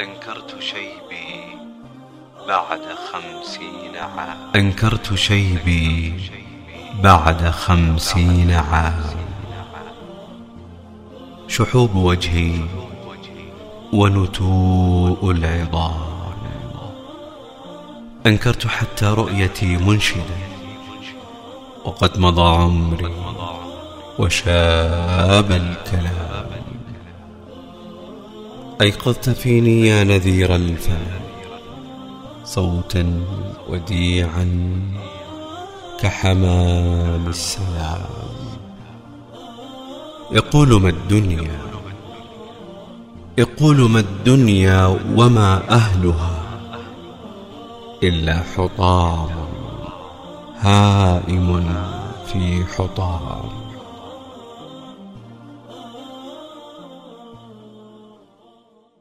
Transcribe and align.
أنكرت 0.00 0.60
شيبي 0.60 1.58
بعد 2.48 2.80
خمسين 3.12 3.96
عام. 3.96 4.38
أنكرت 4.56 5.14
شيبي 5.14 6.14
بعد 7.02 7.50
خمسين 7.50 8.50
عام. 8.50 9.04
شحوب 11.48 11.94
وجهي 11.94 12.60
ونتوء 13.92 15.30
العظام. 15.30 16.34
أنكرت 18.26 18.66
حتى 18.66 19.06
رؤيتي 19.06 19.76
منشدة 19.76 20.38
وقد 21.84 22.18
مضى 22.18 22.42
عمري 22.42 23.14
وشاب 24.18 25.50
الكلام. 25.50 26.63
أيقظت 28.80 29.30
فيني 29.30 29.86
يا 29.86 30.04
نذير 30.04 30.54
الفم 30.54 31.06
صوتا 32.44 33.24
وديعا 33.68 34.46
كحمام 36.00 37.26
السلام. 37.28 38.06
يقول 40.32 40.80
ما 40.82 40.88
الدنيا 40.88 41.58
يقول 43.38 43.90
ما 43.90 44.00
الدنيا 44.00 44.98
وما 45.16 45.70
أهلها 45.70 46.40
إلا 48.02 48.42
حطام 48.56 49.28
هائم 50.60 51.74
في 52.26 52.64
حطام. 52.64 53.63